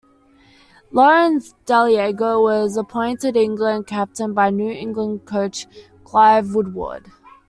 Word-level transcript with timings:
Lawrence 0.91 1.53
Dallaglio 1.67 2.41
was 2.41 2.75
appointed 2.75 3.37
England 3.37 3.85
captain 3.85 4.33
by 4.33 4.49
new 4.49 4.71
England 4.71 5.25
coach 5.27 5.67
Clive 6.05 6.55
Woodward. 6.55 7.11